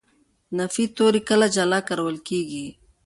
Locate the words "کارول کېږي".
1.87-2.65